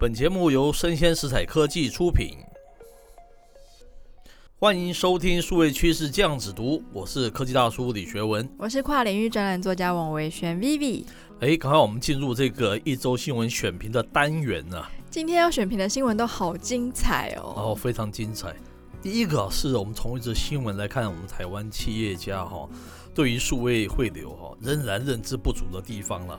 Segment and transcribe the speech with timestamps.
[0.00, 2.38] 本节目由生鲜食材科技出品，
[4.60, 11.04] 欢迎收听数位趋势酱子读，我是科技大叔李学文，我是跨领域专栏作家王维轩 Vivi。
[11.40, 14.88] 哎，赶快我们进入这个一周新闻选评的单元啊！
[15.10, 18.54] 今天要选评的新闻都好精彩哦，哦，非常精彩。
[19.02, 22.68] 第一个是我们从一则新闻来看，我们台湾企业家哈
[23.12, 26.38] 对于数位汇流哈仍然认知不足的地方了。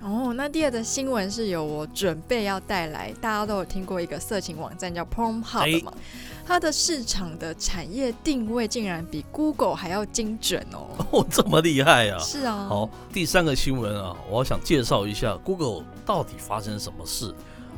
[0.00, 5.92] 哦，那第二则新闻是由我准备要带来，大家都有听过一个色情网站叫 Pornhub 嘛？
[6.46, 10.86] 它的市场的产业定位竟然比 Google 还要精准哦！
[11.10, 12.18] 哦，这么厉害啊！
[12.20, 12.66] 是啊。
[12.68, 17.34] 好，第三个新闻啊，我想介绍一下 Google 到底发生什么事，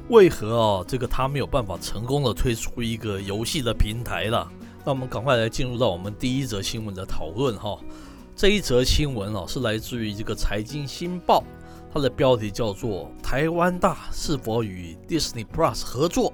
[0.09, 4.47] 为何啊这个它没有办法成功的推出一个游戏的平台了？
[4.85, 7.79] 那我们赶快来进入到我们第一则新闻的讨论哈。
[8.37, 11.43] 这一则新闻啊是来自于这个财经新报。
[11.93, 16.33] 它的标题叫做“台湾大是否与 Disney Plus 合作”。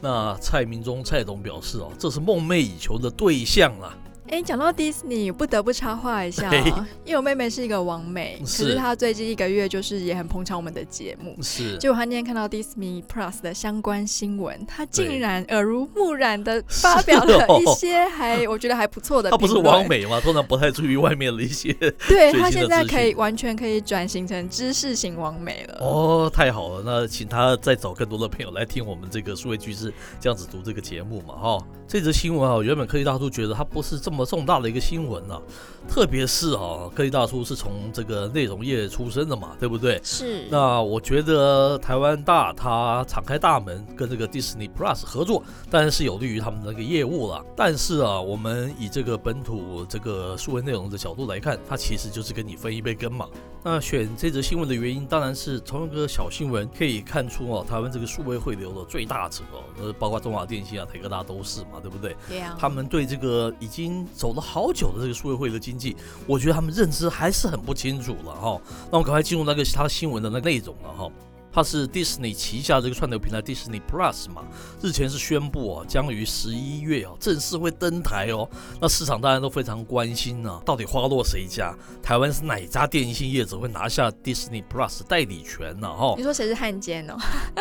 [0.00, 3.96] 那蔡明忠蔡董表示：“哦，这是梦寐以求的对象啊。”
[4.32, 11.76] 哎，讲到 Disney，，不得不插话一下，哦，因为我妹妹是一个网美，是可是她最近一个月就是也很捧场我们的节目，是。
[11.76, 19.30] 结果她今天看到 Disney Plus 的相关新闻，她竟然耳濡目染的 发表了一些还 我觉得还不错的。
[19.30, 20.18] 她不是网美吗？
[20.18, 21.70] 通常不太注意外面的一些。
[22.08, 25.76] 对，她现在可以完全可以转型成知识型网美了。
[25.84, 31.58] 哦，太好了，那请她再找更多的朋友来听我们这个数位巨制这样子读这个节目嘛，哈。
[31.86, 34.21] 这则新闻啊，原本科技大叔觉得它不是这么。
[34.24, 35.40] 重大的一个新闻啊，
[35.88, 40.00] 特别是啊，科技大叔是从这个内容业出身的嘛，对不对？
[40.02, 40.46] 是。
[40.50, 47.44] 那我觉得台湾大他敞开大门跟这个 Disney Plus 合作，当然是有利于他们的那个业务了。
[47.56, 53.28] 但是啊，我们以这个本土这个数位内容的角度来看，它其实就是跟你分一杯羹嘛。
[53.64, 62.16] 那选这则新闻的原因，当然是从一个小新闻可以看出哦，台湾这个数位汇流的最大者哦，呃，包括中华电信啊、台科大都是嘛，对不对？
[62.28, 62.56] 对啊。
[62.58, 65.96] 他们对这个已经走了好久的这个数位会的经济，
[66.26, 68.60] 我觉得他们认知还是很不清楚了哈。
[68.90, 71.10] 那我赶快进入那个他新闻的那个内容了哈。
[71.52, 74.42] 它是 Disney 旗下这个串流平台 Disney Plus 嘛，
[74.80, 78.48] 日前是宣布哦，将于十一月哦正式会登台哦。
[78.80, 81.74] 那市场大家都非常关心呢、啊，到底花落谁家？
[82.02, 85.92] 台湾是哪家电信业者会拿下 Disney Plus 代理权呢、啊？
[85.94, 87.16] 哈，你说谁是汉奸哦？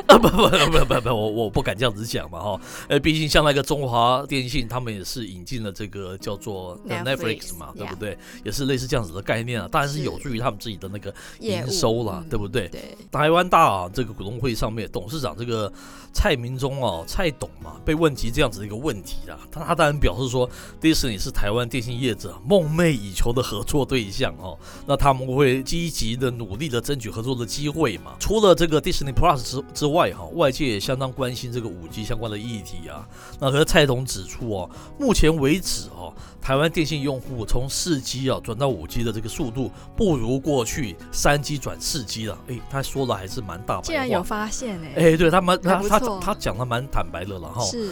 [0.08, 2.62] 啊不不不不不，我我不敢这样子讲嘛哈。
[2.88, 8.18] 呃，毕竟像那个中华电信，他们也是引进了这个叫做 Netflix 嘛，对不对？
[8.46, 12.70] 也是类似这样子的概念啊，当然是有助于他们自己的那个营收啦，对不对？
[12.70, 13.81] 对，台湾大啊。
[13.90, 15.72] 这个股东会上面，董事长这个
[16.14, 20.50] 蔡明忠哦，蔡董嘛，被问及这样子的一个问题啦，他他当然表示说，
[20.80, 28.16] 迪士尼是台湾电信业者梦寐以求的合作对象哦，那他们会积极的努力的争取合作的机会嘛。
[28.20, 33.08] 除了这个 displus 之之外哈，外界也相当关心这个五 G 相关的议题啊。
[33.40, 42.38] 那和蔡董指出哦，目前为止哦，台湾电信用户从四 G 啊转到五 G 的这个速度不如过去三 G 转四 G 了。
[42.48, 43.82] 诶，他说的还是蛮大。
[43.82, 47.64] 竟然有发现哎、欸，哎、欸，对他蛮他他他讲的蛮坦白的了哈。
[47.64, 47.92] 是，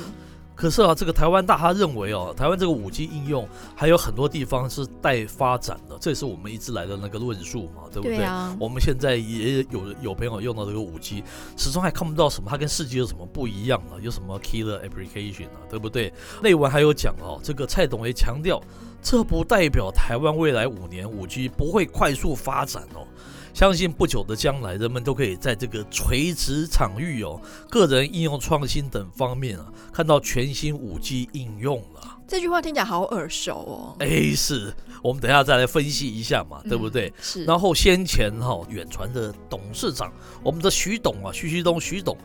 [0.56, 8.18] 可是啊，这个台湾大他认为哦，台湾这个五 G 应用还有很多地方是待发展的，这也是我们一直来的那个论述嘛，对不对？
[8.18, 8.54] 对啊。
[8.60, 11.24] 我们现在也有有朋友用到这个五 G，
[11.56, 13.96] 始终还看不到什么，它跟四 G 有什么不一样啊？
[14.02, 15.64] 有什么 killer application 啊？
[15.70, 16.12] 对不对？
[16.44, 18.62] 内文还有讲哦，这个蔡董也强调，
[19.02, 23.08] 这不代表台湾未来五年五 G 不会快速发展哦。
[23.54, 32.18] 相信不久的将来，人们都可以在这个垂直场域哦、个人应用创新等方面啊，看到全新五 G 应用了。
[32.28, 33.96] 这句话听起来好耳熟哦。
[34.00, 37.08] 哎，是我们等一下再来分析一下嘛，对不对？
[37.10, 37.44] 嗯、是。
[37.46, 42.18] 然后先前哈、哦、远传的董事长，我们的徐董啊，徐旭东徐董。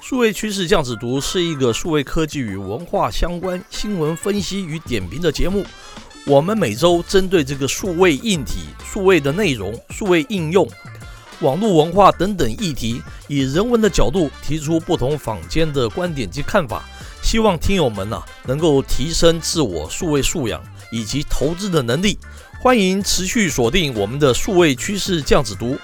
[0.00, 5.62] 数位趋势酱子读是一个数位科技与文化相关新闻分析与点评的节目。
[6.28, 10.68] 我们每周针对这个数位硬体、数位的内容、数位应用、
[11.40, 16.84] 网络文化等等议题，以人文的角度提出不同坊间的观点及看法，
[17.22, 20.62] 希望听友们呐、能够提升自我数位素养
[20.92, 22.18] 以及投资的能力。
[22.60, 25.78] 欢迎持续锁定我们的数位趋势酱子读。